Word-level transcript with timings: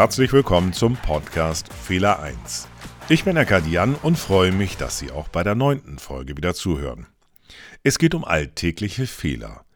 Herzlich 0.00 0.32
willkommen 0.32 0.72
zum 0.72 0.96
Podcast 0.96 1.70
Fehler 1.74 2.20
1. 2.20 2.68
Ich 3.10 3.24
bin 3.24 3.36
Jan 3.36 3.94
und 3.96 4.18
freue 4.18 4.50
mich, 4.50 4.78
dass 4.78 4.98
Sie 4.98 5.10
auch 5.10 5.28
bei 5.28 5.44
der 5.44 5.54
neunten 5.54 5.98
Folge 5.98 6.38
wieder 6.38 6.54
zuhören. 6.54 7.06
Es 7.82 7.98
geht 7.98 8.14
um 8.14 8.24
alltägliche 8.24 9.06
Fehler. 9.06 9.66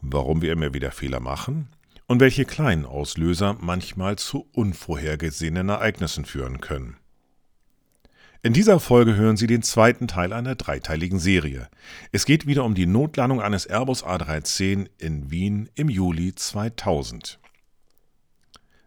Warum 0.00 0.42
wir 0.42 0.52
immer 0.52 0.74
wieder 0.74 0.92
Fehler 0.92 1.18
machen 1.18 1.70
und 2.06 2.20
welche 2.20 2.44
kleinen 2.44 2.86
Auslöser 2.86 3.56
manchmal 3.60 4.14
zu 4.14 4.46
unvorhergesehenen 4.52 5.68
Ereignissen 5.70 6.24
führen 6.24 6.60
können. 6.60 6.96
In 8.44 8.52
dieser 8.52 8.78
Folge 8.78 9.16
hören 9.16 9.36
Sie 9.36 9.48
den 9.48 9.64
zweiten 9.64 10.06
Teil 10.06 10.32
einer 10.32 10.54
dreiteiligen 10.54 11.18
Serie. 11.18 11.68
Es 12.12 12.26
geht 12.26 12.46
wieder 12.46 12.62
um 12.62 12.76
die 12.76 12.86
Notlandung 12.86 13.40
eines 13.40 13.66
Airbus 13.66 14.04
A310 14.04 14.88
in 14.98 15.32
Wien 15.32 15.68
im 15.74 15.88
Juli 15.88 16.32
2000. 16.32 17.40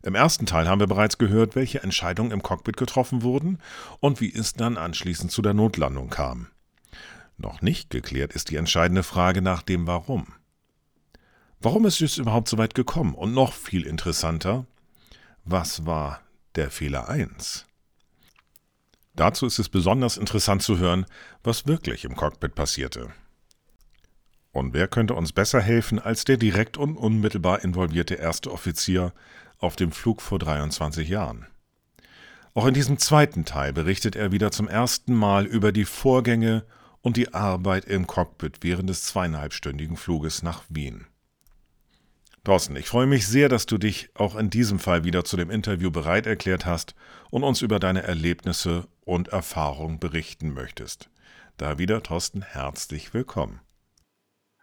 Im 0.04 0.16
ersten 0.16 0.46
Teil 0.46 0.68
haben 0.68 0.80
wir 0.80 0.88
bereits 0.88 1.18
gehört, 1.18 1.56
welche 1.56 1.84
Entscheidungen 1.84 2.32
im 2.32 2.44
Cockpit 2.44 2.78
getroffen 2.78 3.24
wurden 3.24 3.60
und 4.00 4.22
wie 4.22 4.34
es 4.34 4.54
dann 4.54 4.78
anschließend 4.78 5.32
zu 5.32 5.42
der 5.42 5.54
Notlandung 5.54 6.10
kam. 6.10 6.48
Noch 7.38 7.62
nicht 7.62 7.90
geklärt 7.90 8.34
ist 8.34 8.50
die 8.50 8.56
entscheidende 8.56 9.04
Frage 9.04 9.42
nach 9.42 9.62
dem 9.62 9.88
Warum. 9.88 10.34
Warum 11.60 11.86
ist 11.86 12.02
es 12.02 12.18
überhaupt 12.18 12.48
so 12.48 12.58
weit 12.58 12.76
gekommen? 12.76 13.16
Und 13.16 13.34
noch 13.34 13.54
viel 13.54 13.86
interessanter, 13.86 14.66
was 15.44 15.86
war 15.86 16.22
der 16.56 16.70
Fehler 16.70 17.10
1? 17.10 17.66
Dazu 19.16 19.48
ist 19.48 19.58
es 19.58 19.70
besonders 19.70 20.18
interessant 20.18 20.62
zu 20.62 20.78
hören, 20.78 21.06
was 21.44 21.66
wirklich 21.66 22.06
im 22.06 22.16
Cockpit 22.16 22.54
passierte. 22.54 23.10
Und 24.52 24.74
wer 24.74 24.88
könnte 24.88 25.16
uns 25.16 25.34
besser 25.34 25.62
helfen 25.62 26.00
als 26.00 26.24
der 26.24 26.38
direkt 26.38 26.78
und 26.78 26.98
unmittelbar 26.98 27.64
involvierte 27.64 28.16
erste 28.16 28.52
Offizier 28.52 29.14
auf 29.60 29.76
dem 29.76 29.92
Flug 29.92 30.22
vor 30.22 30.40
23 30.40 31.08
Jahren? 31.08 31.48
Auch 32.54 32.66
in 32.66 32.74
diesem 32.74 32.98
zweiten 32.98 33.46
Teil 33.46 33.72
berichtet 33.74 34.16
er 34.16 34.32
wieder 34.32 34.52
zum 34.52 34.68
ersten 34.68 35.14
Mal 35.14 35.46
über 35.46 35.72
die 35.72 35.86
Vorgänge 35.86 36.66
und 37.02 37.16
die 37.16 37.34
Arbeit 37.34 37.86
im 37.86 38.08
Cockpit 38.08 38.60
während 38.62 38.90
des 38.90 39.04
zweieinhalbstündigen 39.04 39.96
Fluges 39.96 40.42
nach 40.42 40.64
Wien. 40.70 41.06
Thorsten, 42.44 42.76
ich 42.78 42.88
freue 42.88 43.08
mich 43.08 43.28
sehr, 43.28 43.50
dass 43.50 43.66
du 43.66 43.78
dich 43.78 44.10
auch 44.14 44.36
in 44.36 44.50
diesem 44.50 44.80
Fall 44.80 45.04
wieder 45.04 45.26
zu 45.26 45.36
dem 45.36 45.50
Interview 45.50 45.92
bereit 45.92 46.26
erklärt 46.26 46.66
hast 46.66 46.96
und 47.30 47.44
uns 47.44 47.62
über 47.62 47.78
deine 47.78 48.04
Erlebnisse 48.04 48.88
und 49.04 49.28
Erfahrungen 49.28 50.00
berichten 50.00 50.54
möchtest. 50.54 51.10
Da 51.58 51.78
wieder, 51.78 52.02
Thorsten, 52.04 52.42
herzlich 52.42 53.14
willkommen. 53.14 53.60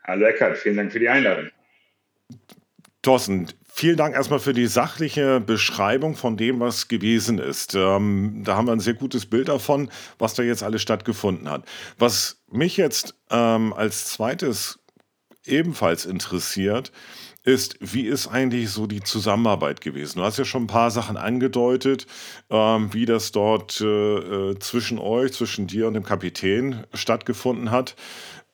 Hallo 0.02 0.24
Eckart, 0.26 0.56
vielen 0.56 0.78
Dank 0.78 0.92
für 0.92 0.98
die 0.98 1.08
Einladung. 1.08 1.50
Thorsten, 3.04 3.48
vielen 3.70 3.98
Dank 3.98 4.14
erstmal 4.14 4.40
für 4.40 4.54
die 4.54 4.66
sachliche 4.66 5.38
Beschreibung 5.38 6.16
von 6.16 6.38
dem, 6.38 6.58
was 6.60 6.88
gewesen 6.88 7.38
ist. 7.38 7.74
Ähm, 7.74 8.40
da 8.44 8.56
haben 8.56 8.66
wir 8.66 8.72
ein 8.72 8.80
sehr 8.80 8.94
gutes 8.94 9.26
Bild 9.26 9.48
davon, 9.48 9.90
was 10.18 10.32
da 10.32 10.42
jetzt 10.42 10.62
alles 10.62 10.80
stattgefunden 10.80 11.50
hat. 11.50 11.66
Was 11.98 12.42
mich 12.50 12.78
jetzt 12.78 13.14
ähm, 13.30 13.74
als 13.74 14.06
zweites 14.06 14.78
ebenfalls 15.44 16.06
interessiert, 16.06 16.92
ist, 17.42 17.76
wie 17.80 18.06
ist 18.06 18.26
eigentlich 18.26 18.70
so 18.70 18.86
die 18.86 19.02
Zusammenarbeit 19.02 19.82
gewesen? 19.82 20.20
Du 20.20 20.24
hast 20.24 20.38
ja 20.38 20.46
schon 20.46 20.62
ein 20.62 20.68
paar 20.68 20.90
Sachen 20.90 21.18
angedeutet, 21.18 22.06
ähm, 22.48 22.94
wie 22.94 23.04
das 23.04 23.32
dort 23.32 23.82
äh, 23.82 23.84
äh, 23.84 24.58
zwischen 24.60 24.98
euch, 24.98 25.34
zwischen 25.34 25.66
dir 25.66 25.88
und 25.88 25.92
dem 25.92 26.04
Kapitän 26.04 26.84
stattgefunden 26.94 27.70
hat. 27.70 27.96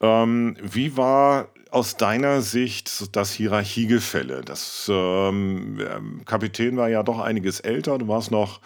Ähm, 0.00 0.56
wie 0.60 0.96
war 0.96 1.50
aus 1.70 1.96
deiner 1.96 2.40
Sicht 2.40 3.16
das 3.16 3.32
Hierarchiegefälle? 3.32 4.42
Das 4.42 4.90
ähm, 4.92 6.22
Kapitän 6.26 6.76
war 6.76 6.88
ja 6.88 7.02
doch 7.02 7.20
einiges 7.20 7.60
älter, 7.60 7.98
du 7.98 8.08
warst 8.08 8.30
noch 8.30 8.60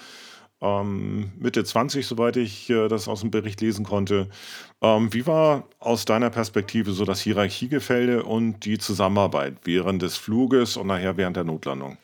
ähm, 0.60 1.32
Mitte 1.38 1.64
20, 1.64 2.06
soweit 2.06 2.36
ich 2.36 2.70
äh, 2.70 2.88
das 2.88 3.06
aus 3.06 3.20
dem 3.20 3.30
Bericht 3.30 3.60
lesen 3.60 3.84
konnte. 3.84 4.28
Ähm, 4.80 5.12
wie 5.12 5.26
war 5.26 5.68
aus 5.78 6.04
deiner 6.04 6.30
Perspektive 6.30 6.92
so 6.92 7.04
das 7.04 7.20
Hierarchiegefälle 7.20 8.22
und 8.22 8.64
die 8.64 8.78
Zusammenarbeit 8.78 9.56
während 9.64 10.02
des 10.02 10.16
Fluges 10.16 10.76
und 10.76 10.86
nachher 10.86 11.16
während 11.16 11.36
der 11.36 11.44
Notlandung? 11.44 11.98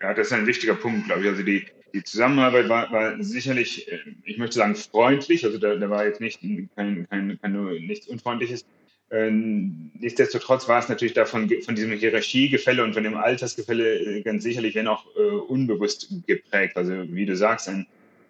Ja, 0.00 0.14
das 0.14 0.28
ist 0.28 0.32
ein 0.32 0.46
wichtiger 0.46 0.74
Punkt, 0.74 1.06
glaube 1.06 1.22
ich. 1.22 1.28
Also 1.28 1.42
die, 1.42 1.66
die 1.94 2.04
Zusammenarbeit 2.04 2.68
war, 2.68 2.92
war 2.92 3.22
sicherlich, 3.22 3.90
äh, 3.90 3.98
ich 4.24 4.38
möchte 4.38 4.56
sagen, 4.56 4.74
freundlich. 4.74 5.44
Also 5.44 5.58
da, 5.58 5.74
da 5.76 5.88
war 5.88 6.04
jetzt 6.04 6.20
nicht 6.20 6.40
kein, 6.76 7.08
kein, 7.08 7.38
kein, 7.40 7.52
nichts 7.86 8.06
Unfreundliches. 8.06 8.66
Ähm, 9.10 9.90
nichtsdestotrotz 9.98 10.68
war 10.68 10.80
es 10.80 10.88
natürlich 10.88 11.14
davon 11.14 11.50
von 11.62 11.74
diesem 11.74 11.92
Hierarchiegefälle 11.92 12.84
und 12.84 12.92
von 12.92 13.04
dem 13.04 13.16
Altersgefälle 13.16 13.98
äh, 13.98 14.22
ganz 14.22 14.42
sicherlich, 14.42 14.74
wenn 14.74 14.86
auch 14.86 15.06
äh, 15.16 15.20
unbewusst 15.20 16.12
geprägt. 16.26 16.76
Also 16.76 16.92
wie 17.08 17.24
du 17.24 17.34
sagst, 17.34 17.68
ein 17.68 17.86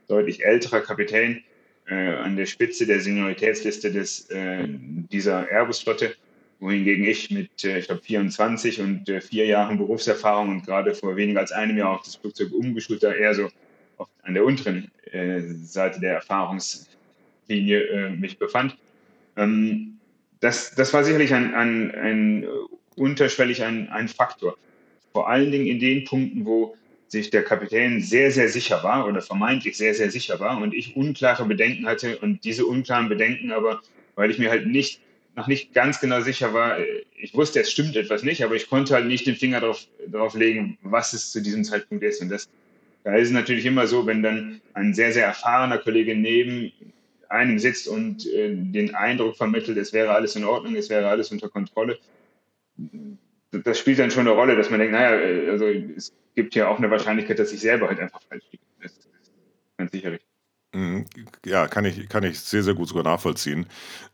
deutlich 0.07 0.45
älterer 0.45 0.81
Kapitän 0.81 1.43
äh, 1.89 1.95
an 1.95 2.37
der 2.37 2.47
Spitze 2.47 2.87
der 2.87 3.01
Senioritätsliste 3.01 3.91
des, 3.91 4.31
äh, 4.31 4.69
dieser 4.69 5.51
Airbus-Flotte, 5.51 6.15
wohingegen 6.61 7.05
ich 7.05 7.31
mit, 7.31 7.65
äh, 7.65 7.79
ich 7.79 7.87
glaube, 7.87 8.03
24 8.03 8.81
und 8.81 9.09
äh, 9.09 9.21
vier 9.21 9.47
Jahren 9.47 9.79
Berufserfahrung 9.79 10.51
und 10.51 10.65
gerade 10.65 10.95
vor 10.95 11.17
weniger 11.17 11.41
als 11.41 11.51
einem 11.51 11.77
Jahr 11.77 11.97
auf 11.97 12.03
das 12.03 12.17
Flugzeug 12.17 12.53
umgeschult, 12.53 13.03
da 13.03 13.13
eher 13.13 13.35
so 13.35 13.49
an 14.23 14.35
der 14.35 14.45
unteren 14.45 14.93
Seite 15.65 15.99
der 15.99 16.13
Erfahrungslinie 16.13 18.15
mich 18.17 18.39
befand. 18.39 18.77
Ähm, 19.37 19.98
das, 20.41 20.75
das 20.75 20.93
war 20.93 21.05
sicherlich 21.05 21.35
ein, 21.35 21.55
ein, 21.55 21.95
ein 21.95 22.47
unterschwellig 22.97 23.63
ein, 23.63 23.89
ein 23.89 24.09
Faktor. 24.09 24.57
Vor 25.13 25.29
allen 25.29 25.51
Dingen 25.51 25.67
in 25.67 25.81
den 25.81 26.05
Punkten, 26.05 26.45
wo 26.45 26.77
sich 27.09 27.31
der 27.31 27.43
Kapitän 27.43 28.01
sehr, 28.01 28.31
sehr 28.31 28.49
sicher 28.49 28.83
war 28.83 29.07
oder 29.07 29.23
vermeintlich 29.23 29.77
sehr, 29.77 29.95
sehr 29.95 30.11
sicher 30.11 30.39
war 30.41 30.61
und 30.61 30.75
ich 30.75 30.95
unklare 30.97 31.47
Bedenken 31.47 31.87
hatte 31.87 32.19
und 32.19 32.45
diese 32.45 32.67
unklaren 32.67 33.09
Bedenken 33.09 33.51
aber, 33.51 33.81
weil 34.15 34.31
ich 34.31 34.39
mir 34.39 34.51
halt 34.51 34.67
nicht, 34.67 35.01
noch 35.35 35.47
nicht 35.47 35.73
ganz 35.73 36.01
genau 36.01 36.21
sicher 36.21 36.53
war, 36.53 36.79
ich 37.17 37.35
wusste, 37.35 37.61
es 37.61 37.71
stimmt 37.71 37.97
etwas 37.97 38.23
nicht, 38.23 38.45
aber 38.45 38.57
ich 38.57 38.69
konnte 38.69 38.95
halt 38.95 39.07
nicht 39.07 39.27
den 39.27 39.37
Finger 39.37 39.61
darauf, 39.61 39.87
darauf 40.07 40.35
legen, 40.35 40.77
was 40.83 41.15
es 41.15 41.31
zu 41.31 41.41
diesem 41.41 41.65
Zeitpunkt 41.65 42.05
ist. 42.05 42.21
Und 42.21 42.29
das, 42.29 42.49
da 43.05 43.15
ist 43.15 43.29
es 43.29 43.33
natürlich 43.33 43.65
immer 43.65 43.87
so, 43.87 44.05
wenn 44.07 44.23
dann 44.23 44.61
ein 44.75 44.93
sehr, 44.93 45.13
sehr 45.13 45.27
erfahrener 45.27 45.79
Kollege 45.79 46.15
neben 46.15 46.73
einem 47.29 47.59
sitzt 47.59 47.89
und 47.89 48.27
äh, 48.27 48.55
den 48.55 48.95
Eindruck 48.95 49.37
vermittelt, 49.37 49.79
es 49.79 49.93
wäre 49.93 50.13
alles 50.13 50.37
in 50.37 50.45
Ordnung, 50.45 50.77
es 50.77 50.91
wäre 50.91 51.09
alles 51.09 51.31
unter 51.31 51.49
Kontrolle. 51.49 51.99
Das 53.51 53.79
spielt 53.79 53.99
dann 53.99 54.11
schon 54.11 54.27
eine 54.27 54.31
Rolle, 54.31 54.57
dass 54.57 54.71
man 54.71 54.81
denkt, 54.81 54.93
naja, 54.93 55.19
äh, 55.19 55.51
also 55.51 55.67
es 55.67 56.13
gibt 56.35 56.55
ja 56.55 56.69
auch 56.69 56.79
eine 56.79 56.91
Wahrscheinlichkeit, 56.91 57.39
dass 57.39 57.53
ich 57.53 57.61
selber 57.61 57.89
halt 57.89 58.01
einfach 58.01 58.23
falsch 58.23 58.45
liege. 58.51 58.65
Das 58.81 58.93
ist 58.93 59.09
ganz 59.77 59.93
sicher 59.93 60.13
richtig. 60.13 60.29
Mhm. 60.75 61.07
Ja, 61.47 61.67
kann 61.67 61.87
ich, 61.87 62.09
kann 62.09 62.25
ich 62.25 62.39
sehr, 62.41 62.63
sehr 62.63 62.75
gut 62.75 62.89
sogar 62.89 63.05
nachvollziehen. 63.05 63.67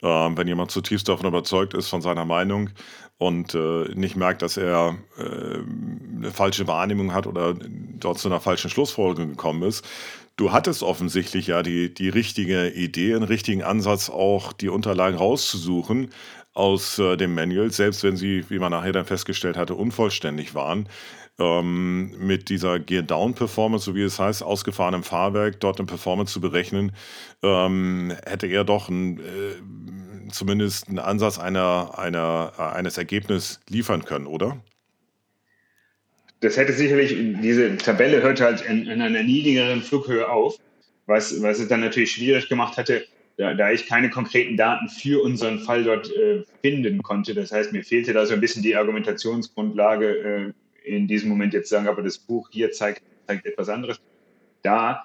Ähm, 0.03 0.36
wenn 0.36 0.47
jemand 0.47 0.70
zutiefst 0.70 1.08
davon 1.08 1.26
überzeugt 1.26 1.74
ist, 1.74 1.88
von 1.88 2.00
seiner 2.00 2.24
Meinung 2.24 2.70
und 3.19 3.54
äh, 3.54 3.88
nicht 3.94 4.16
merkt, 4.16 4.42
dass 4.42 4.56
er 4.56 4.97
äh, 5.19 5.22
eine 5.24 6.30
falsche 6.30 6.66
Wahrnehmung 6.69 7.12
hat 7.12 7.26
oder 7.26 7.54
dort 7.98 8.19
zu 8.19 8.28
einer 8.28 8.41
falschen 8.41 8.70
Schlussfolgerung 8.70 9.30
gekommen 9.30 9.62
ist, 9.62 9.84
Du 10.37 10.50
hattest 10.50 10.83
offensichtlich 10.83 11.47
ja 11.47 11.62
die, 11.62 11.95
die 11.95 12.09
richtige 12.09 12.69
Idee, 12.69 13.15
einen 13.15 13.22
richtigen 13.22 13.62
Ansatz, 13.62 14.11
auch 14.11 14.53
die 14.53 14.69
Unterlagen 14.69 15.17
rauszusuchen 15.17 16.11
aus 16.55 16.99
äh, 16.99 17.17
dem 17.17 17.34
Manual, 17.34 17.71
selbst 17.71 18.03
wenn 18.03 18.17
sie, 18.17 18.45
wie 18.49 18.59
man 18.59 18.72
nachher 18.72 18.93
dann 18.93 19.06
festgestellt 19.06 19.56
hatte, 19.56 19.75
unvollständig 19.75 20.55
waren. 20.55 20.89
Ähm, 21.39 22.17
mit 22.19 22.49
dieser 22.49 22.78
Gear-Down-Performance, 22.81 23.84
so 23.84 23.95
wie 23.95 24.03
es 24.03 24.19
heißt, 24.19 24.43
ausgefahrenem 24.43 25.03
Fahrwerk, 25.03 25.61
dort 25.61 25.78
eine 25.78 25.87
Performance 25.87 26.33
zu 26.33 26.41
berechnen, 26.41 26.93
ähm, 27.43 28.12
hätte 28.25 28.47
er 28.47 28.65
doch 28.65 28.89
ein, 28.89 29.19
äh, 29.19 30.30
zumindest 30.30 30.89
einen 30.89 31.01
Ansatz 31.01 31.39
einer, 31.39 31.98
einer, 31.98 32.53
eines 32.59 32.98
Ergebnisses 32.98 33.60
liefern 33.69 34.04
können, 34.04 34.27
oder? 34.27 34.60
Das 36.44 36.56
hätte 36.56 36.72
sicherlich, 36.72 37.16
diese 37.41 37.76
Tabelle 37.78 38.22
hörte 38.22 38.44
halt 38.44 38.60
in, 38.62 38.86
in 38.86 39.00
einer 39.00 39.22
niedrigeren 39.22 39.80
Flughöhe 39.80 40.28
auf, 40.28 40.58
was, 41.06 41.42
was 41.42 41.58
es 41.58 41.68
dann 41.68 41.80
natürlich 41.80 42.12
schwierig 42.12 42.48
gemacht 42.48 42.76
hatte, 42.76 43.06
da, 43.36 43.54
da 43.54 43.72
ich 43.72 43.86
keine 43.86 44.10
konkreten 44.10 44.56
Daten 44.56 44.88
für 44.88 45.22
unseren 45.22 45.60
Fall 45.60 45.84
dort 45.84 46.14
äh, 46.14 46.44
finden 46.62 47.02
konnte. 47.02 47.34
Das 47.34 47.50
heißt, 47.50 47.72
mir 47.72 47.82
fehlte 47.82 48.12
da 48.12 48.26
so 48.26 48.34
ein 48.34 48.41
bisschen 48.41 48.62
die 48.62 48.76
Argumentationsgrundlage, 48.76 50.06
äh, 50.06 50.52
in 50.84 51.08
diesem 51.08 51.30
Moment 51.30 51.54
jetzt 51.54 51.70
sagen, 51.70 51.88
aber 51.88 52.02
das 52.02 52.18
Buch 52.18 52.48
hier 52.52 52.70
zeigt, 52.70 53.02
zeigt 53.26 53.46
etwas 53.46 53.70
anderes. 53.70 54.00
Da 54.62 55.04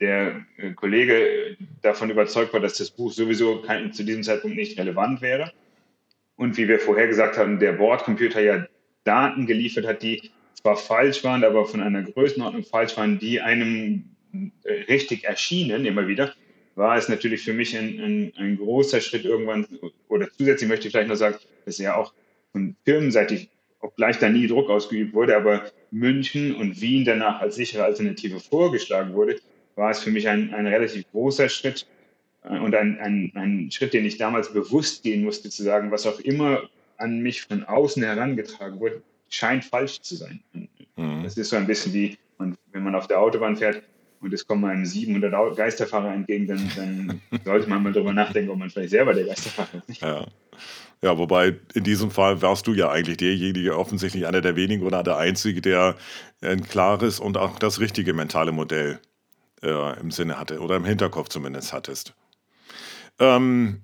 der 0.00 0.44
äh, 0.58 0.72
Kollege 0.72 1.56
davon 1.82 2.10
überzeugt 2.10 2.52
war, 2.52 2.60
dass 2.60 2.76
das 2.76 2.90
Buch 2.90 3.12
sowieso 3.12 3.62
kein, 3.62 3.92
zu 3.92 4.04
diesem 4.04 4.24
Zeitpunkt 4.24 4.56
nicht 4.56 4.78
relevant 4.78 5.22
wäre. 5.22 5.52
Und 6.36 6.56
wie 6.58 6.68
wir 6.68 6.80
vorher 6.80 7.06
gesagt 7.06 7.38
haben, 7.38 7.60
der 7.60 7.72
Bordcomputer 7.72 8.40
ja 8.40 8.66
Daten 9.06 9.46
geliefert 9.46 9.86
hat, 9.86 10.02
die 10.02 10.30
zwar 10.54 10.76
falsch 10.76 11.22
waren, 11.24 11.44
aber 11.44 11.66
von 11.66 11.80
einer 11.80 12.02
Größenordnung 12.02 12.64
falsch 12.64 12.96
waren, 12.96 13.18
die 13.18 13.40
einem 13.40 14.04
äh, 14.64 14.72
richtig 14.88 15.24
erschienen, 15.24 15.86
immer 15.86 16.08
wieder, 16.08 16.34
war 16.74 16.96
es 16.96 17.08
natürlich 17.08 17.42
für 17.42 17.54
mich 17.54 17.76
ein, 17.76 18.00
ein, 18.00 18.32
ein 18.36 18.56
großer 18.58 19.00
Schritt 19.00 19.24
irgendwann, 19.24 19.66
oder 20.08 20.28
zusätzlich 20.36 20.68
möchte 20.68 20.88
ich 20.88 20.92
vielleicht 20.92 21.08
noch 21.08 21.16
sagen, 21.16 21.36
dass 21.64 21.78
ja 21.78 21.96
auch 21.96 22.12
von 22.52 22.76
firmenseitig, 22.84 23.48
obgleich 23.80 24.18
da 24.18 24.28
nie 24.28 24.46
Druck 24.46 24.68
ausgeübt 24.68 25.14
wurde, 25.14 25.36
aber 25.36 25.70
München 25.90 26.54
und 26.54 26.80
Wien 26.80 27.04
danach 27.04 27.40
als 27.40 27.56
sichere 27.56 27.84
Alternative 27.84 28.40
vorgeschlagen 28.40 29.14
wurde, 29.14 29.36
war 29.74 29.90
es 29.90 30.00
für 30.00 30.10
mich 30.10 30.28
ein, 30.28 30.52
ein 30.52 30.66
relativ 30.66 31.04
großer 31.12 31.48
Schritt 31.48 31.86
äh, 32.44 32.58
und 32.58 32.74
ein, 32.74 32.98
ein, 32.98 33.32
ein 33.34 33.70
Schritt, 33.70 33.94
den 33.94 34.04
ich 34.04 34.18
damals 34.18 34.52
bewusst 34.52 35.02
gehen 35.02 35.24
musste, 35.24 35.48
zu 35.50 35.62
sagen, 35.62 35.90
was 35.90 36.06
auch 36.06 36.18
immer 36.20 36.68
an 36.98 37.20
mich 37.20 37.42
von 37.42 37.64
außen 37.64 38.02
herangetragen 38.02 38.80
wurde, 38.80 39.02
scheint 39.28 39.64
falsch 39.64 40.00
zu 40.00 40.16
sein. 40.16 40.40
Mhm. 40.96 41.22
Das 41.22 41.36
ist 41.36 41.50
so 41.50 41.56
ein 41.56 41.66
bisschen 41.66 41.92
wie, 41.92 42.18
wenn 42.38 42.82
man 42.82 42.94
auf 42.94 43.06
der 43.06 43.20
Autobahn 43.20 43.56
fährt 43.56 43.82
und 44.20 44.32
es 44.32 44.46
kommen 44.46 44.64
einem 44.64 44.84
700 44.84 45.56
Geisterfahrer 45.56 46.12
entgegen, 46.12 46.46
dann, 46.46 46.70
dann 46.76 47.20
sollte 47.44 47.68
man 47.68 47.82
mal 47.82 47.92
darüber 47.92 48.12
nachdenken, 48.12 48.50
ob 48.50 48.58
man 48.58 48.70
vielleicht 48.70 48.90
selber 48.90 49.14
der 49.14 49.26
Geisterfahrer 49.26 49.82
ist. 49.86 50.00
Ja. 50.00 50.26
Ja, 51.02 51.18
wobei 51.18 51.56
in 51.74 51.84
diesem 51.84 52.10
Fall 52.10 52.40
warst 52.40 52.66
du 52.66 52.72
ja 52.72 52.90
eigentlich 52.90 53.18
derjenige, 53.18 53.76
offensichtlich 53.78 54.26
einer 54.26 54.40
der 54.40 54.56
wenigen 54.56 54.82
oder 54.82 55.02
der 55.02 55.18
Einzige, 55.18 55.60
der 55.60 55.94
ein 56.40 56.64
klares 56.64 57.20
und 57.20 57.36
auch 57.36 57.58
das 57.58 57.80
richtige 57.80 58.14
mentale 58.14 58.50
Modell 58.50 58.98
äh, 59.62 60.00
im 60.00 60.10
Sinne 60.10 60.38
hatte 60.38 60.60
oder 60.60 60.76
im 60.76 60.86
Hinterkopf 60.86 61.28
zumindest 61.28 61.74
hattest. 61.74 62.14
Ähm, 63.18 63.82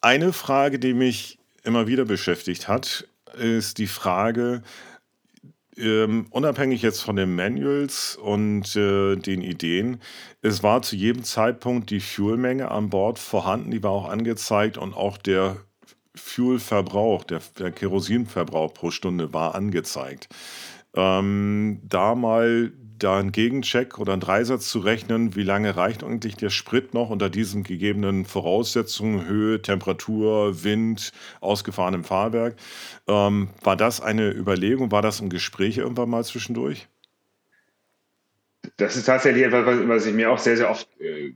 eine 0.00 0.32
Frage, 0.32 0.78
die 0.78 0.94
mich 0.94 1.38
immer 1.64 1.86
wieder 1.86 2.04
beschäftigt 2.04 2.68
hat, 2.68 3.08
ist 3.36 3.78
die 3.78 3.86
Frage, 3.86 4.62
ähm, 5.76 6.26
unabhängig 6.30 6.82
jetzt 6.82 7.02
von 7.02 7.16
den 7.16 7.34
Manuals 7.34 8.16
und 8.16 8.76
äh, 8.76 9.16
den 9.16 9.42
Ideen, 9.42 10.00
es 10.40 10.62
war 10.62 10.82
zu 10.82 10.94
jedem 10.94 11.24
Zeitpunkt 11.24 11.90
die 11.90 12.00
Fuelmenge 12.00 12.70
an 12.70 12.90
Bord 12.90 13.18
vorhanden, 13.18 13.70
die 13.70 13.82
war 13.82 13.90
auch 13.90 14.08
angezeigt 14.08 14.78
und 14.78 14.94
auch 14.94 15.18
der 15.18 15.56
Fuelverbrauch, 16.14 17.24
der, 17.24 17.40
der 17.58 17.72
Kerosinverbrauch 17.72 18.72
pro 18.72 18.90
Stunde 18.92 19.32
war 19.32 19.56
angezeigt. 19.56 20.28
Ähm, 20.94 21.80
da 21.88 22.14
mal 22.14 22.72
da 22.98 23.18
einen 23.18 23.32
Gegencheck 23.32 23.98
oder 23.98 24.12
einen 24.12 24.20
Dreisatz 24.20 24.68
zu 24.68 24.78
rechnen, 24.78 25.34
wie 25.34 25.42
lange 25.42 25.76
reicht 25.76 26.04
eigentlich 26.04 26.36
der 26.36 26.50
Sprit 26.50 26.94
noch 26.94 27.10
unter 27.10 27.28
diesen 27.28 27.62
gegebenen 27.62 28.24
Voraussetzungen, 28.24 29.26
Höhe, 29.26 29.60
Temperatur, 29.60 30.64
Wind, 30.64 31.12
ausgefahrenem 31.40 32.04
Fahrwerk. 32.04 32.56
Ähm, 33.06 33.48
war 33.62 33.76
das 33.76 34.00
eine 34.00 34.30
Überlegung, 34.30 34.90
war 34.90 35.02
das 35.02 35.20
ein 35.20 35.30
Gespräch 35.30 35.78
irgendwann 35.78 36.10
mal 36.10 36.24
zwischendurch? 36.24 36.88
Das 38.76 38.96
ist 38.96 39.04
tatsächlich 39.04 39.44
etwas, 39.44 39.66
was 39.66 40.06
ich 40.06 40.14
mir 40.14 40.30
auch 40.30 40.38
sehr, 40.38 40.56
sehr 40.56 40.70
oft, 40.70 40.88
äh, 41.00 41.32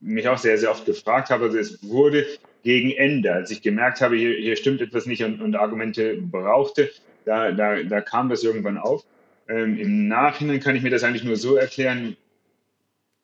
mich 0.00 0.28
auch 0.28 0.38
sehr, 0.38 0.58
sehr 0.58 0.70
oft 0.70 0.84
gefragt 0.84 1.30
habe. 1.30 1.46
Also 1.46 1.58
es 1.58 1.82
wurde 1.82 2.26
gegen 2.62 2.90
Ende, 2.90 3.32
als 3.32 3.50
ich 3.50 3.62
gemerkt 3.62 4.00
habe, 4.00 4.16
hier, 4.16 4.34
hier 4.34 4.56
stimmt 4.56 4.80
etwas 4.82 5.06
nicht 5.06 5.24
und, 5.24 5.40
und 5.40 5.56
Argumente 5.56 6.18
brauchte, 6.20 6.90
da, 7.24 7.52
da, 7.52 7.82
da 7.82 8.00
kam 8.00 8.28
das 8.28 8.42
irgendwann 8.42 8.78
auf. 8.78 9.04
Ähm, 9.48 9.78
Im 9.78 10.08
Nachhinein 10.08 10.60
kann 10.60 10.76
ich 10.76 10.82
mir 10.82 10.90
das 10.90 11.02
eigentlich 11.02 11.24
nur 11.24 11.36
so 11.36 11.56
erklären, 11.56 12.16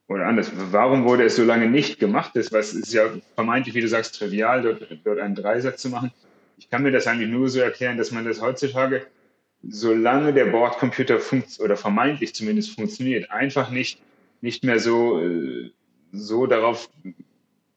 oder 0.08 0.26
anders, 0.26 0.52
warum 0.54 1.04
wurde 1.04 1.24
es 1.24 1.36
so 1.36 1.44
lange 1.44 1.68
nicht 1.68 1.98
gemacht? 1.98 2.32
Das 2.34 2.52
was 2.52 2.72
ist 2.74 2.92
ja 2.92 3.10
vermeintlich, 3.34 3.74
wie 3.74 3.80
du 3.80 3.88
sagst, 3.88 4.16
trivial, 4.16 4.62
dort, 4.62 4.86
dort 5.04 5.18
einen 5.18 5.34
Dreisatz 5.34 5.82
zu 5.82 5.88
machen. 5.88 6.12
Ich 6.58 6.70
kann 6.70 6.82
mir 6.82 6.92
das 6.92 7.06
eigentlich 7.06 7.28
nur 7.28 7.48
so 7.48 7.60
erklären, 7.60 7.98
dass 7.98 8.12
man 8.12 8.24
das 8.24 8.40
heutzutage, 8.40 9.06
solange 9.68 10.32
der 10.32 10.46
Bordcomputer 10.46 11.18
oder 11.58 11.76
vermeintlich 11.76 12.34
zumindest 12.34 12.74
funktioniert, 12.74 13.30
einfach 13.30 13.70
nicht, 13.70 14.00
nicht 14.40 14.62
mehr 14.62 14.78
so, 14.78 15.20
äh, 15.20 15.70
so 16.12 16.46
darauf 16.46 16.88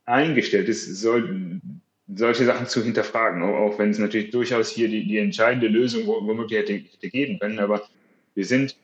eingestellt 0.05 0.69
ist, 0.69 0.85
soll, 1.01 1.61
solche 2.15 2.45
Sachen 2.45 2.67
zu 2.67 2.83
hinterfragen, 2.83 3.43
auch, 3.43 3.77
wenn 3.77 3.91
es 3.91 3.99
natürlich 3.99 4.31
durchaus 4.31 4.69
hier 4.69 4.87
die, 4.87 5.07
die 5.07 5.17
entscheidende 5.17 5.67
Lösung 5.67 6.07
womöglich 6.07 6.59
hätte, 6.59 6.73
hätte 6.73 7.09
geben 7.09 7.39
können. 7.39 7.59
Aber 7.59 7.87
wir 8.35 8.45
sind, 8.45 8.75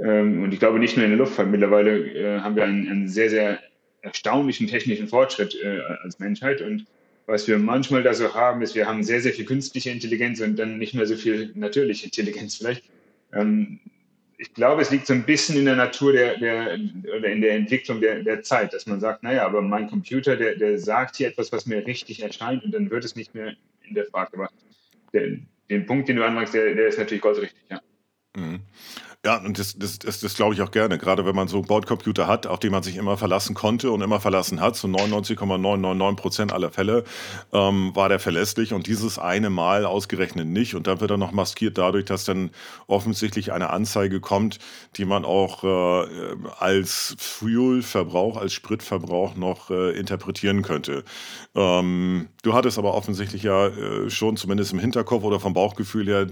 ähm, 0.00 0.42
und 0.42 0.52
ich 0.52 0.58
glaube 0.58 0.78
nicht 0.78 0.96
nur 0.96 1.04
in 1.04 1.12
der 1.12 1.18
Luftfahrt, 1.18 1.48
mittlerweile 1.48 1.98
äh, 1.98 2.40
haben 2.40 2.56
wir 2.56 2.64
einen, 2.64 2.88
einen, 2.88 3.08
sehr, 3.08 3.30
sehr 3.30 3.60
erstaunlichen 4.02 4.66
technischen 4.66 5.08
Fortschritt 5.08 5.56
äh, 5.62 5.80
als 6.02 6.18
Menschheit. 6.18 6.60
Und 6.60 6.86
was 7.26 7.48
wir 7.48 7.58
manchmal 7.58 8.02
da 8.02 8.12
so 8.14 8.34
haben, 8.34 8.62
ist, 8.62 8.74
wir 8.74 8.86
haben 8.86 9.02
sehr, 9.02 9.20
sehr 9.20 9.32
viel 9.32 9.46
künstliche 9.46 9.90
Intelligenz 9.90 10.40
und 10.40 10.56
dann 10.56 10.78
nicht 10.78 10.94
mehr 10.94 11.06
so 11.06 11.16
viel 11.16 11.52
natürliche 11.54 12.04
Intelligenz 12.04 12.56
vielleicht. 12.56 12.84
Ähm, 13.32 13.80
ich 14.38 14.52
glaube, 14.52 14.82
es 14.82 14.90
liegt 14.90 15.06
so 15.06 15.14
ein 15.14 15.24
bisschen 15.24 15.56
in 15.56 15.64
der 15.64 15.76
Natur 15.76 16.12
der, 16.12 16.38
der 16.38 16.78
oder 17.16 17.28
in 17.28 17.40
der 17.40 17.54
Entwicklung 17.54 18.00
der, 18.00 18.22
der 18.22 18.42
Zeit, 18.42 18.72
dass 18.72 18.86
man 18.86 19.00
sagt, 19.00 19.22
naja, 19.22 19.46
aber 19.46 19.62
mein 19.62 19.88
Computer, 19.88 20.36
der, 20.36 20.56
der 20.56 20.78
sagt 20.78 21.16
hier 21.16 21.28
etwas, 21.28 21.52
was 21.52 21.66
mir 21.66 21.86
richtig 21.86 22.22
erscheint 22.22 22.64
und 22.64 22.72
dann 22.72 22.90
wird 22.90 23.04
es 23.04 23.16
nicht 23.16 23.34
mehr 23.34 23.54
in 23.88 23.94
der 23.94 24.04
Frage. 24.06 24.34
Aber 24.34 24.50
der, 25.12 25.38
den 25.70 25.86
Punkt, 25.86 26.08
den 26.08 26.16
du 26.16 26.24
anmachst, 26.24 26.54
der, 26.54 26.74
der 26.74 26.88
ist 26.88 26.98
natürlich 26.98 27.22
goldrichtig, 27.22 27.60
ja. 27.70 27.80
Mhm. 28.36 28.60
Ja, 29.26 29.38
und 29.38 29.58
das, 29.58 29.76
das, 29.76 29.98
das, 29.98 30.20
das 30.20 30.34
glaube 30.36 30.54
ich 30.54 30.62
auch 30.62 30.70
gerne. 30.70 30.98
Gerade 30.98 31.26
wenn 31.26 31.34
man 31.34 31.48
so 31.48 31.56
einen 31.56 31.66
Bordcomputer 31.66 32.28
hat, 32.28 32.46
auf 32.46 32.60
den 32.60 32.70
man 32.70 32.84
sich 32.84 32.94
immer 32.94 33.16
verlassen 33.16 33.56
konnte 33.56 33.90
und 33.90 34.00
immer 34.00 34.20
verlassen 34.20 34.60
hat, 34.60 34.76
so 34.76 34.86
99,999 34.86 36.22
Prozent 36.22 36.52
aller 36.52 36.70
Fälle 36.70 37.02
ähm, 37.52 37.90
war 37.96 38.08
der 38.08 38.20
verlässlich 38.20 38.72
und 38.72 38.86
dieses 38.86 39.18
eine 39.18 39.50
Mal 39.50 39.84
ausgerechnet 39.84 40.46
nicht. 40.46 40.76
Und 40.76 40.86
dann 40.86 41.00
wird 41.00 41.10
er 41.10 41.16
noch 41.16 41.32
maskiert 41.32 41.76
dadurch, 41.76 42.04
dass 42.04 42.24
dann 42.24 42.50
offensichtlich 42.86 43.52
eine 43.52 43.70
Anzeige 43.70 44.20
kommt, 44.20 44.60
die 44.96 45.04
man 45.04 45.24
auch 45.24 45.64
äh, 45.64 46.06
als 46.60 47.16
Fuel-Verbrauch, 47.18 48.36
als 48.36 48.52
Spritverbrauch 48.52 49.34
noch 49.34 49.70
äh, 49.70 49.90
interpretieren 49.98 50.62
könnte. 50.62 51.02
Ähm, 51.56 52.28
du 52.44 52.54
hattest 52.54 52.78
aber 52.78 52.94
offensichtlich 52.94 53.42
ja 53.42 53.66
äh, 53.66 54.08
schon 54.08 54.36
zumindest 54.36 54.72
im 54.72 54.78
Hinterkopf 54.78 55.24
oder 55.24 55.40
vom 55.40 55.52
Bauchgefühl 55.52 56.06
her 56.06 56.26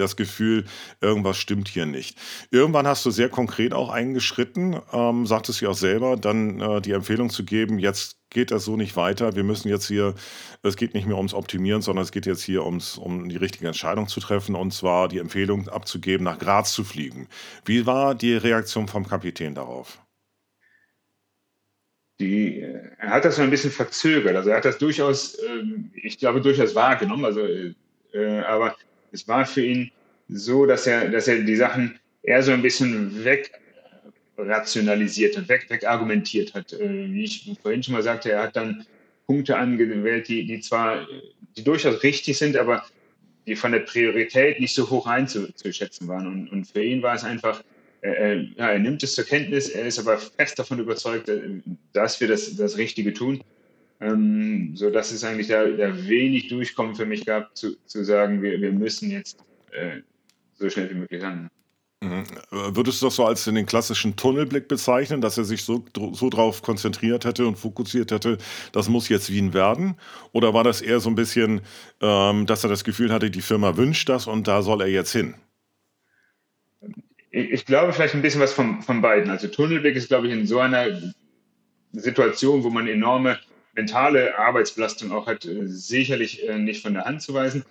das 0.00 0.16
Gefühl, 0.16 0.64
irgendwas 1.00 1.36
stimmt 1.36 1.68
hier 1.68 1.86
nicht. 1.86 2.18
Irgendwann 2.50 2.86
hast 2.86 3.04
du 3.06 3.10
sehr 3.10 3.28
konkret 3.28 3.72
auch 3.72 3.90
eingeschritten, 3.90 4.80
ähm, 4.92 5.26
sagtest 5.26 5.60
du 5.60 5.68
auch 5.68 5.74
selber, 5.74 6.16
dann 6.16 6.60
äh, 6.60 6.80
die 6.80 6.92
Empfehlung 6.92 7.30
zu 7.30 7.44
geben, 7.44 7.78
jetzt 7.78 8.18
geht 8.30 8.50
das 8.50 8.64
so 8.64 8.76
nicht 8.76 8.96
weiter. 8.96 9.36
Wir 9.36 9.44
müssen 9.44 9.68
jetzt 9.68 9.86
hier, 9.86 10.14
es 10.62 10.76
geht 10.76 10.94
nicht 10.94 11.06
mehr 11.06 11.16
ums 11.16 11.34
Optimieren, 11.34 11.82
sondern 11.82 12.04
es 12.04 12.12
geht 12.12 12.26
jetzt 12.26 12.42
hier 12.42 12.64
ums, 12.64 12.98
um 12.98 13.28
die 13.28 13.36
richtige 13.36 13.66
Entscheidung 13.66 14.08
zu 14.08 14.20
treffen 14.20 14.54
und 14.54 14.72
zwar 14.72 15.08
die 15.08 15.18
Empfehlung 15.18 15.68
abzugeben, 15.68 16.24
nach 16.24 16.38
Graz 16.38 16.72
zu 16.72 16.84
fliegen. 16.84 17.28
Wie 17.64 17.86
war 17.86 18.14
die 18.14 18.34
Reaktion 18.34 18.88
vom 18.88 19.06
Kapitän 19.06 19.54
darauf? 19.54 19.98
Die, 22.20 22.60
äh, 22.60 22.90
er 22.98 23.10
hat 23.10 23.24
das 23.24 23.36
so 23.36 23.42
ein 23.42 23.50
bisschen 23.50 23.70
verzögert. 23.70 24.34
Also 24.34 24.50
er 24.50 24.56
hat 24.56 24.64
das 24.64 24.78
durchaus, 24.78 25.38
ähm, 25.48 25.92
ich 25.94 26.18
glaube, 26.18 26.40
durchaus 26.40 26.74
wahrgenommen. 26.74 27.24
Also, 27.24 27.40
äh, 28.12 28.40
aber 28.40 28.76
es 29.12 29.26
war 29.28 29.46
für 29.46 29.64
ihn 29.64 29.90
so, 30.28 30.66
dass 30.66 30.86
er, 30.86 31.08
dass 31.08 31.28
er 31.28 31.40
die 31.40 31.56
Sachen 31.56 31.98
eher 32.22 32.42
so 32.42 32.52
ein 32.52 32.62
bisschen 32.62 33.24
weg 33.24 33.50
rationalisiert 34.36 35.36
und 35.36 35.48
weg, 35.48 35.66
wegargumentiert 35.68 36.54
hat. 36.54 36.72
Äh, 36.72 37.12
wie 37.12 37.24
ich 37.24 37.50
vorhin 37.62 37.82
schon 37.82 37.94
mal 37.94 38.02
sagte, 38.02 38.32
er 38.32 38.44
hat 38.44 38.56
dann 38.56 38.86
Punkte 39.26 39.56
angewählt, 39.56 40.28
die, 40.28 40.46
die 40.46 40.60
zwar, 40.60 41.06
die 41.56 41.64
durchaus 41.64 42.02
richtig 42.02 42.38
sind, 42.38 42.56
aber 42.56 42.84
die 43.46 43.56
von 43.56 43.72
der 43.72 43.80
Priorität 43.80 44.60
nicht 44.60 44.74
so 44.74 44.88
hoch 44.90 45.06
einzuschätzen 45.06 46.06
waren. 46.08 46.26
Und, 46.26 46.48
und 46.48 46.66
für 46.66 46.82
ihn 46.82 47.02
war 47.02 47.14
es 47.14 47.24
einfach, 47.24 47.62
äh, 48.02 48.42
ja, 48.56 48.70
er 48.70 48.78
nimmt 48.78 49.02
es 49.02 49.14
zur 49.14 49.24
Kenntnis, 49.24 49.68
er 49.68 49.86
ist 49.86 49.98
aber 49.98 50.18
fest 50.18 50.58
davon 50.58 50.78
überzeugt, 50.78 51.28
äh, 51.28 51.40
dass 51.92 52.20
wir 52.20 52.28
das, 52.28 52.56
das 52.56 52.78
Richtige 52.78 53.12
tun. 53.12 53.42
Ähm, 54.00 54.76
so 54.76 54.90
dass 54.90 55.10
es 55.10 55.24
eigentlich 55.24 55.48
da, 55.48 55.66
da, 55.66 56.06
wenig 56.06 56.48
Durchkommen 56.48 56.94
für 56.94 57.06
mich 57.06 57.26
gab, 57.26 57.56
zu, 57.56 57.76
zu 57.86 58.04
sagen, 58.04 58.42
wir, 58.42 58.60
wir 58.60 58.72
müssen 58.72 59.10
jetzt 59.10 59.44
äh, 59.72 60.02
so 60.54 60.70
schnell 60.70 60.90
wie 60.90 60.94
möglich 60.94 61.22
ran. 61.22 61.50
Mhm. 62.00 62.24
Würdest 62.50 63.02
du 63.02 63.06
das 63.06 63.16
so 63.16 63.24
als 63.24 63.44
den 63.44 63.66
klassischen 63.66 64.14
Tunnelblick 64.14 64.68
bezeichnen, 64.68 65.20
dass 65.20 65.36
er 65.36 65.42
sich 65.42 65.64
so, 65.64 65.84
so 66.12 66.30
drauf 66.30 66.62
konzentriert 66.62 67.24
hätte 67.24 67.46
und 67.46 67.56
fokussiert 67.56 68.12
hätte, 68.12 68.38
das 68.70 68.88
muss 68.88 69.08
jetzt 69.08 69.32
Wien 69.32 69.52
werden? 69.52 69.96
Oder 70.30 70.54
war 70.54 70.62
das 70.62 70.80
eher 70.80 71.00
so 71.00 71.10
ein 71.10 71.16
bisschen, 71.16 71.60
ähm, 72.00 72.46
dass 72.46 72.62
er 72.62 72.70
das 72.70 72.84
Gefühl 72.84 73.12
hatte, 73.12 73.32
die 73.32 73.40
Firma 73.40 73.76
wünscht 73.76 74.08
das 74.08 74.28
und 74.28 74.46
da 74.46 74.62
soll 74.62 74.80
er 74.80 74.88
jetzt 74.88 75.10
hin? 75.10 75.34
Ich, 77.32 77.50
ich 77.50 77.66
glaube 77.66 77.92
vielleicht 77.92 78.14
ein 78.14 78.22
bisschen 78.22 78.40
was 78.40 78.52
von, 78.52 78.80
von 78.80 79.02
beiden. 79.02 79.28
Also 79.30 79.48
Tunnelblick 79.48 79.96
ist, 79.96 80.06
glaube 80.06 80.28
ich, 80.28 80.32
in 80.32 80.46
so 80.46 80.60
einer 80.60 80.86
Situation, 81.92 82.62
wo 82.62 82.70
man 82.70 82.86
enorme 82.86 83.40
mentale 83.78 84.36
Arbeitsbelastung 84.36 85.12
auch 85.12 85.26
hat, 85.26 85.44
äh, 85.44 85.66
sicherlich 85.66 86.46
äh, 86.48 86.58
nicht 86.58 86.82
von 86.82 86.94
der 86.94 87.04
Hand 87.04 87.22
zu 87.22 87.32
weisen. 87.32 87.64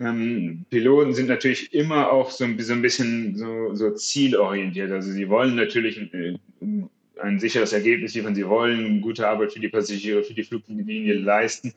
Ähm, 0.00 0.64
Piloten 0.70 1.12
sind 1.12 1.28
natürlich 1.28 1.74
immer 1.74 2.10
auch 2.10 2.30
so, 2.30 2.46
so 2.58 2.72
ein 2.72 2.80
bisschen 2.80 3.36
so, 3.36 3.74
so, 3.74 3.90
zielorientiert. 3.90 4.90
Also 4.90 5.10
sie 5.10 5.28
wollen 5.28 5.54
natürlich 5.54 5.98
ein, 5.98 6.10
äh, 6.14 7.20
ein 7.20 7.38
sicheres 7.38 7.74
Ergebnis 7.74 8.14
liefern, 8.14 8.34
sie 8.34 8.48
wollen 8.48 9.02
gute 9.02 9.28
Arbeit 9.28 9.52
für 9.52 9.60
die 9.60 9.68
Passagiere, 9.68 10.24
für 10.24 10.32
die 10.32 10.44
Fluglinie 10.44 11.14
leisten, 11.14 11.74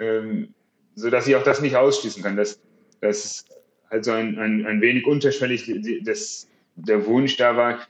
ähm, 0.00 0.48
sodass 0.94 1.28
ich 1.28 1.36
auch 1.36 1.44
das 1.44 1.60
nicht 1.60 1.76
ausschließen 1.76 2.22
kann, 2.22 2.36
dass, 2.36 2.58
dass 3.02 3.44
also 3.90 4.12
ein, 4.12 4.38
ein, 4.38 4.64
ein 4.64 4.80
wenig 4.80 5.06
unterschwellig 5.06 5.70
das, 6.02 6.48
der 6.76 7.04
Wunsch 7.04 7.36
da 7.36 7.54
war, 7.58 7.86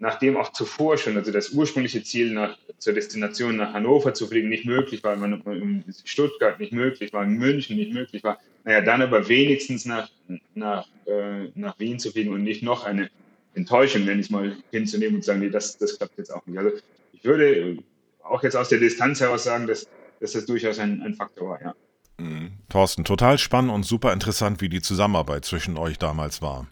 nachdem 0.00 0.36
auch 0.36 0.50
zuvor 0.52 0.98
schon, 0.98 1.16
also 1.16 1.30
das 1.30 1.50
ursprüngliche 1.50 2.02
Ziel 2.02 2.32
nach, 2.32 2.58
zur 2.78 2.92
Destination 2.92 3.56
nach 3.56 3.72
Hannover 3.72 4.14
zu 4.14 4.26
fliegen 4.26 4.48
nicht 4.48 4.64
möglich 4.64 5.02
war, 5.02 5.14
in 5.14 5.84
Stuttgart 6.04 6.60
nicht 6.60 6.72
möglich 6.72 7.12
war, 7.12 7.24
in 7.24 7.34
München 7.34 7.76
nicht 7.76 7.92
möglich 7.92 8.22
war, 8.22 8.38
naja, 8.64 8.80
dann 8.80 9.02
aber 9.02 9.28
wenigstens 9.28 9.84
nach, 9.84 10.10
nach, 10.54 10.86
äh, 11.06 11.48
nach 11.54 11.78
Wien 11.78 11.98
zu 11.98 12.10
fliegen 12.10 12.32
und 12.32 12.42
nicht 12.42 12.62
noch 12.62 12.84
eine 12.84 13.10
Enttäuschung, 13.54 14.06
wenn 14.06 14.20
ich 14.20 14.30
mal 14.30 14.56
hinzunehmen 14.70 15.16
und 15.16 15.24
sagen, 15.24 15.40
nee, 15.40 15.50
das, 15.50 15.78
das 15.78 15.96
klappt 15.96 16.18
jetzt 16.18 16.32
auch 16.32 16.44
nicht. 16.46 16.58
Also 16.58 16.76
ich 17.12 17.24
würde 17.24 17.78
auch 18.22 18.42
jetzt 18.42 18.56
aus 18.56 18.68
der 18.68 18.78
Distanz 18.78 19.20
heraus 19.20 19.44
sagen, 19.44 19.66
dass, 19.66 19.88
dass 20.20 20.32
das 20.32 20.46
durchaus 20.46 20.78
ein, 20.78 21.02
ein 21.02 21.14
Faktor 21.14 21.50
war, 21.50 21.62
ja. 21.62 21.74
Mhm. 22.18 22.52
Thorsten, 22.68 23.04
total 23.04 23.38
spannend 23.38 23.72
und 23.72 23.84
super 23.84 24.12
interessant, 24.12 24.60
wie 24.60 24.68
die 24.68 24.82
Zusammenarbeit 24.82 25.44
zwischen 25.44 25.76
euch 25.76 25.98
damals 25.98 26.42
war. 26.42 26.66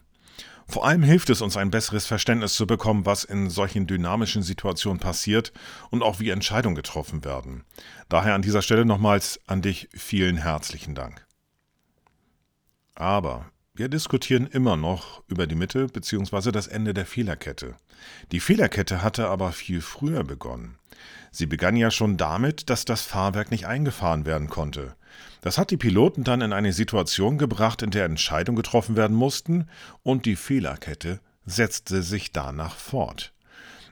Vor 0.69 0.85
allem 0.85 1.01
hilft 1.01 1.29
es 1.29 1.41
uns, 1.41 1.55
ein 1.55 1.71
besseres 1.71 2.05
Verständnis 2.05 2.55
zu 2.55 2.67
bekommen, 2.67 3.05
was 3.05 3.23
in 3.23 3.49
solchen 3.49 3.87
dynamischen 3.87 4.43
Situationen 4.43 4.99
passiert 4.99 5.53
und 5.91 6.03
auch 6.03 6.19
wie 6.19 6.29
Entscheidungen 6.29 6.75
getroffen 6.75 7.23
werden. 7.23 7.63
Daher 8.09 8.35
an 8.35 8.41
dieser 8.41 8.61
Stelle 8.61 8.83
nochmals 8.83 9.39
an 9.47 9.61
dich 9.61 9.87
vielen 9.93 10.37
herzlichen 10.37 10.93
Dank. 10.93 11.25
Aber 12.95 13.45
wir 13.73 13.87
diskutieren 13.87 14.47
immer 14.47 14.75
noch 14.75 15.23
über 15.27 15.47
die 15.47 15.55
Mitte 15.55 15.87
bzw. 15.87 16.51
das 16.51 16.67
Ende 16.67 16.93
der 16.93 17.05
Fehlerkette. 17.05 17.75
Die 18.31 18.39
Fehlerkette 18.41 19.01
hatte 19.01 19.29
aber 19.29 19.53
viel 19.53 19.81
früher 19.81 20.23
begonnen. 20.23 20.79
Sie 21.31 21.45
begann 21.45 21.77
ja 21.77 21.91
schon 21.91 22.17
damit, 22.17 22.69
dass 22.69 22.83
das 22.83 23.03
Fahrwerk 23.03 23.51
nicht 23.51 23.67
eingefahren 23.67 24.25
werden 24.25 24.49
konnte. 24.49 24.96
Das 25.41 25.57
hat 25.57 25.71
die 25.71 25.77
Piloten 25.77 26.23
dann 26.23 26.41
in 26.41 26.53
eine 26.53 26.73
Situation 26.73 27.37
gebracht, 27.37 27.81
in 27.81 27.91
der 27.91 28.05
Entscheidungen 28.05 28.57
getroffen 28.57 28.95
werden 28.95 29.15
mussten, 29.15 29.67
und 30.03 30.25
die 30.25 30.35
Fehlerkette 30.35 31.19
setzte 31.45 32.03
sich 32.03 32.31
danach 32.31 32.75
fort. 32.75 33.33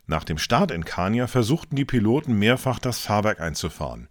Nach 0.08 0.24
dem 0.24 0.38
Start 0.38 0.72
in 0.72 0.86
Kania 0.86 1.28
versuchten 1.28 1.76
die 1.76 1.86
Piloten 1.86 2.38
mehrfach 2.38 2.80
das 2.80 3.00
Fahrwerk 3.00 3.40
einzufahren. 3.40 4.08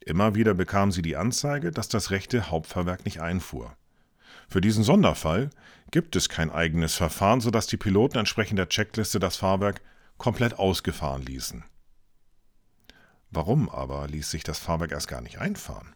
Immer 0.00 0.34
wieder 0.34 0.54
bekamen 0.54 0.92
sie 0.92 1.02
die 1.02 1.16
Anzeige, 1.16 1.70
dass 1.70 1.88
das 1.88 2.10
rechte 2.10 2.50
Hauptfahrwerk 2.50 3.04
nicht 3.04 3.20
einfuhr. 3.20 3.76
Für 4.48 4.60
diesen 4.60 4.82
Sonderfall 4.82 5.50
gibt 5.90 6.16
es 6.16 6.28
kein 6.28 6.50
eigenes 6.50 6.94
Verfahren, 6.94 7.40
sodass 7.40 7.66
die 7.66 7.76
Piloten 7.76 8.18
entsprechend 8.18 8.58
der 8.58 8.68
Checkliste 8.68 9.18
das 9.18 9.36
Fahrwerk 9.36 9.80
komplett 10.18 10.58
ausgefahren 10.58 11.22
ließen. 11.22 11.64
Warum 13.30 13.70
aber 13.70 14.08
ließ 14.08 14.30
sich 14.30 14.42
das 14.42 14.58
Fahrwerk 14.58 14.92
erst 14.92 15.08
gar 15.08 15.20
nicht 15.20 15.38
einfahren? 15.38 15.94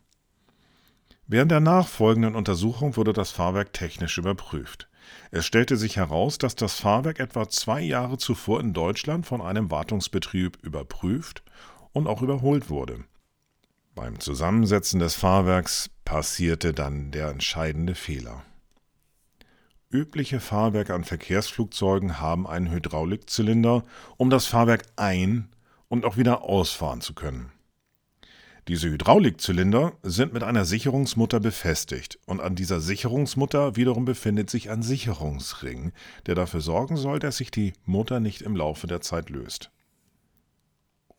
Während 1.27 1.51
der 1.51 1.61
nachfolgenden 1.61 2.35
Untersuchung 2.35 2.97
wurde 2.97 3.15
das 3.15 3.31
Fahrwerk 3.31 3.73
technisch 3.73 4.19
überprüft. 4.19 4.89
Es 5.31 5.47
stellte 5.47 5.77
sich 5.77 5.97
heraus, 5.97 6.39
dass 6.39 6.55
das 6.55 6.75
Fahrwerk 6.75 7.19
etwa 7.19 7.49
zwei 7.49 7.81
Jahre 7.81 8.19
zuvor 8.19 8.61
in 8.61 8.73
Deutschland 8.73 9.27
von 9.27 9.41
einem 9.41 9.71
Wartungsbetrieb 9.71 10.59
überprüft 10.63 11.43
und 11.93 12.07
auch 12.07 12.21
überholt 12.21 12.69
wurde. 12.69 13.05
Beim 13.95 14.21
Zusammensetzen 14.21 15.01
des 15.01 15.15
Fahrwerks 15.15 15.89
passierte 16.05 16.75
dann 16.75 17.11
der 17.11 17.29
entscheidende 17.29 17.95
Fehler. 17.95 18.43
Übliche 19.91 20.41
Fahrwerke 20.41 20.93
an 20.93 21.05
Verkehrsflugzeugen 21.05 22.21
haben 22.21 22.47
einen 22.47 22.71
Hydraulikzylinder, 22.71 23.85
um 24.17 24.29
das 24.29 24.47
Fahrwerk 24.47 24.85
ein- 24.97 25.49
und 25.89 26.05
auch 26.05 26.17
wieder 26.17 26.43
ausfahren 26.43 27.01
zu 27.01 27.15
können. 27.15 27.54
Diese 28.67 28.89
Hydraulikzylinder 28.89 29.93
sind 30.03 30.33
mit 30.33 30.43
einer 30.43 30.65
Sicherungsmutter 30.65 31.39
befestigt 31.39 32.19
und 32.25 32.41
an 32.41 32.55
dieser 32.55 32.81
Sicherungsmutter 32.81 33.77
wiederum 33.77 34.07
befindet 34.07 34.49
sich 34.49 34.71
ein 34.71 34.83
Sicherungsring, 34.83 35.93
der 36.25 36.35
dafür 36.35 36.63
sorgen 36.63 36.97
soll, 36.97 37.19
dass 37.19 37.37
sich 37.37 37.51
die 37.51 37.75
Mutter 37.85 38.21
nicht 38.21 38.41
im 38.41 38.57
Laufe 38.57 38.87
der 38.87 39.03
Zeit 39.03 39.29
löst. 39.29 39.71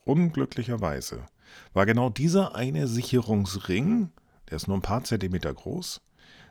Unglücklicherweise 0.05 1.27
war 1.73 1.85
genau 1.85 2.09
dieser 2.09 2.55
eine 2.55 2.87
Sicherungsring, 2.87 4.09
der 4.49 4.55
ist 4.55 4.67
nur 4.67 4.77
ein 4.77 4.81
paar 4.81 5.03
Zentimeter 5.03 5.53
groß, 5.53 6.01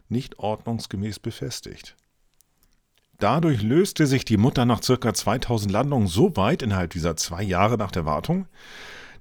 nicht 0.08 0.38
ordnungsgemäß 0.38 1.18
befestigt. 1.18 1.96
Dadurch 3.18 3.62
löste 3.62 4.06
sich 4.06 4.24
die 4.24 4.36
Mutter 4.36 4.64
nach 4.64 4.80
ca. 4.80 5.12
2000 5.12 5.72
Landungen 5.72 6.06
so 6.06 6.36
weit 6.36 6.62
innerhalb 6.62 6.92
dieser 6.92 7.16
zwei 7.16 7.42
Jahre 7.42 7.78
nach 7.78 7.90
der 7.90 8.04
Wartung, 8.04 8.46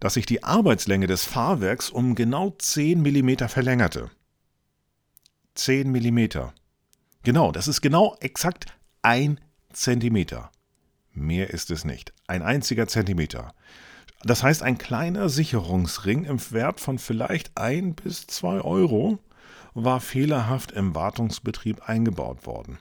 dass 0.04 0.16
sich 0.16 0.26
die 0.26 0.44
Arbeitslänge 0.44 1.08
des 1.08 1.24
Fahrwerks 1.24 1.90
um 1.90 2.14
genau 2.14 2.50
10 2.50 3.02
mm 3.02 3.48
verlängerte. 3.48 4.12
10 5.56 5.90
mm. 5.90 6.28
Genau, 7.24 7.54
das 7.54 7.70
ist 7.70 7.80
genau 7.80 8.18
exakt 8.20 8.66
ein 9.02 9.40
Zentimeter. 9.72 10.52
Mehr 11.14 11.52
ist 11.52 11.72
es 11.72 11.86
nicht. 11.86 12.12
Ein 12.28 12.42
einziger 12.42 12.90
Zentimeter. 12.90 13.54
Das 14.24 14.44
heißt, 14.44 14.62
ein 14.62 14.78
kleiner 14.78 15.30
Sicherungsring 15.30 16.26
im 16.26 16.52
Wert 16.52 16.82
von 16.82 17.00
vielleicht 17.00 17.58
ein 17.58 17.96
bis 17.96 18.28
zwei 18.28 18.60
Euro 18.60 19.20
war 19.74 20.02
fehlerhaft 20.02 20.74
im 20.74 20.94
Wartungsbetrieb 20.96 21.88
eingebaut 21.88 22.46
worden. 22.46 22.78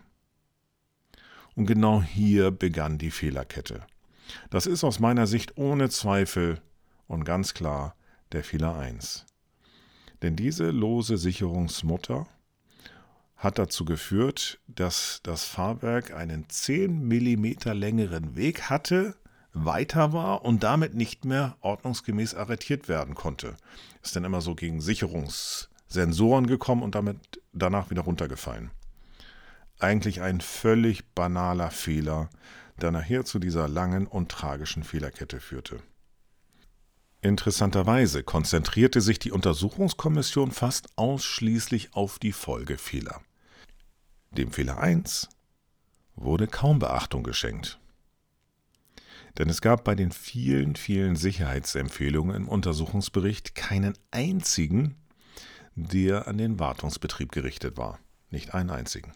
Und 1.55 1.67
genau 1.67 2.03
hier 2.03 2.51
begann 2.51 2.99
die 2.99 3.13
Fehlerkette. 3.13 3.87
Das 4.51 4.67
ist 4.67 4.83
aus 4.83 4.99
meiner 4.99 5.29
Sicht 5.29 5.57
ohne 5.57 5.89
Zweifel 5.89 6.61
und 7.07 7.25
ganz 7.25 7.55
klar 7.55 7.95
der 8.33 8.45
Fehler 8.45 8.77
1. 8.77 9.27
Denn 10.23 10.37
diese 10.37 10.71
lose 10.71 11.17
Sicherungsmutter 11.17 12.27
hat 13.37 13.59
dazu 13.59 13.85
geführt, 13.85 14.61
dass 14.69 15.21
das 15.25 15.45
Fahrwerk 15.45 16.15
einen 16.15 16.49
10 16.49 17.07
mm 17.07 17.73
längeren 17.73 18.37
Weg 18.37 18.71
hatte, 18.71 19.17
weiter 19.53 20.13
war 20.13 20.45
und 20.45 20.63
damit 20.63 20.95
nicht 20.95 21.25
mehr 21.25 21.57
ordnungsgemäß 21.61 22.35
arretiert 22.35 22.89
werden 22.89 23.15
konnte. 23.15 23.57
Ist 24.03 24.15
dann 24.15 24.25
immer 24.25 24.41
so 24.41 24.55
gegen 24.55 24.81
Sicherungssensoren 24.81 26.47
gekommen 26.47 26.83
und 26.83 26.95
damit 26.95 27.43
danach 27.53 27.91
wieder 27.91 28.03
runtergefallen. 28.03 28.71
Eigentlich 29.81 30.23
ein 30.23 30.41
völlig 30.41 31.13
banaler 31.15 31.71
Fehler, 31.71 32.31
der 32.81 32.93
nachher 32.93 33.25
zu 33.25 33.41
dieser 33.41 33.69
langen 33.69 34.07
und 34.07 34.31
tragischen 34.31 34.85
Fehlerkette 34.85 35.41
führte. 35.41 35.81
Interessanterweise 37.25 38.25
konzentrierte 38.25 39.01
sich 39.01 39.21
die 39.21 39.31
Untersuchungskommission 39.31 40.51
fast 40.51 40.89
ausschließlich 40.97 41.95
auf 41.95 42.19
die 42.19 42.33
Folgefehler. 42.33 43.21
Dem 44.33 44.51
Fehler 44.51 44.79
1 44.79 45.29
wurde 46.17 46.49
kaum 46.49 46.81
Beachtung 46.81 47.23
geschenkt. 47.23 47.79
Denn 49.39 49.49
es 49.49 49.61
gab 49.61 49.85
bei 49.85 49.95
den 49.95 50.11
vielen, 50.11 50.75
vielen 50.75 51.15
Sicherheitsempfehlungen 51.15 52.35
im 52.35 52.49
Untersuchungsbericht 52.49 53.55
keinen 53.55 53.97
einzigen, 54.11 54.97
der 55.77 56.27
an 56.27 56.39
den 56.39 56.59
Wartungsbetrieb 56.59 57.31
gerichtet 57.31 57.77
war. 57.77 58.01
Nicht 58.31 58.53
einen 58.53 58.71
einzigen. 58.71 59.13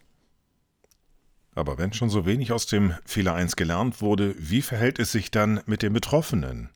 Aber 1.57 1.77
wenn 1.77 1.93
schon 1.93 2.11
so 2.11 2.25
wenig 2.25 2.53
aus 2.53 2.67
dem 2.67 2.95
Fehler 3.05 3.35
1 3.35 3.57
gelernt 3.57 4.01
wurde, 4.01 4.37
wie 4.39 4.63
verhält 4.63 5.01
es 5.01 5.11
sich 5.11 5.33
dann 5.33 5.61
mit 5.67 5.83
den 5.83 5.93
Betroffenen? 5.93 6.71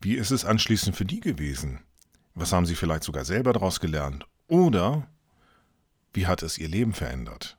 Wie 0.00 0.14
ist 0.14 0.30
es 0.30 0.44
anschließend 0.44 0.96
für 0.96 1.04
die 1.04 1.20
gewesen? 1.20 1.80
Was 2.34 2.52
haben 2.52 2.66
sie 2.66 2.74
vielleicht 2.74 3.04
sogar 3.04 3.24
selber 3.24 3.52
daraus 3.52 3.80
gelernt? 3.80 4.26
Oder 4.46 5.08
wie 6.12 6.26
hat 6.26 6.42
es 6.42 6.58
ihr 6.58 6.68
Leben 6.68 6.92
verändert? 6.92 7.58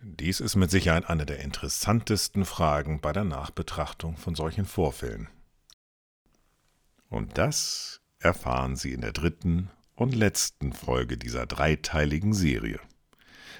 Dies 0.00 0.40
ist 0.40 0.56
mit 0.56 0.70
Sicherheit 0.70 1.10
eine 1.10 1.26
der 1.26 1.40
interessantesten 1.40 2.44
Fragen 2.44 3.00
bei 3.00 3.12
der 3.12 3.24
Nachbetrachtung 3.24 4.16
von 4.16 4.34
solchen 4.34 4.64
Vorfällen. 4.64 5.28
Und 7.08 7.36
das 7.36 8.00
erfahren 8.18 8.76
Sie 8.76 8.92
in 8.92 9.02
der 9.02 9.12
dritten 9.12 9.70
und 9.94 10.14
letzten 10.14 10.72
Folge 10.72 11.18
dieser 11.18 11.46
dreiteiligen 11.46 12.32
Serie. 12.32 12.80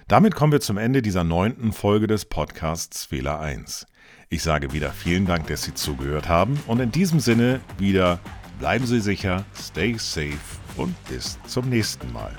Damit 0.08 0.34
kommen 0.34 0.52
wir 0.52 0.60
zum 0.60 0.78
Ende 0.78 1.02
dieser 1.02 1.24
neunten 1.24 1.72
Folge 1.72 2.06
des 2.06 2.24
Podcasts 2.24 3.04
Fehler 3.04 3.40
1. 3.40 3.86
Ich 4.28 4.42
sage 4.42 4.72
wieder 4.72 4.90
vielen 4.90 5.26
Dank, 5.26 5.46
dass 5.48 5.64
Sie 5.64 5.74
zugehört 5.74 6.28
haben 6.28 6.60
und 6.66 6.80
in 6.80 6.92
diesem 6.92 7.20
Sinne 7.20 7.60
wieder 7.78 8.20
bleiben 8.58 8.86
Sie 8.86 9.00
sicher, 9.00 9.44
stay 9.56 9.94
safe 9.98 10.38
und 10.76 10.94
bis 11.08 11.38
zum 11.46 11.68
nächsten 11.68 12.12
Mal. 12.12 12.32